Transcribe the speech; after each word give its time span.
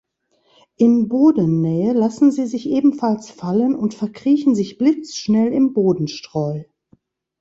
In 0.77 1.09
Bodennähe 1.09 1.93
lassen 1.93 2.31
sie 2.31 2.47
sich 2.47 2.67
ebenfalls 2.67 3.29
fallen 3.29 3.75
und 3.75 3.93
verkriechen 3.93 4.55
sich 4.55 4.79
blitzschnell 4.79 5.53
im 5.53 5.73
Bodenstreu. 5.73 6.63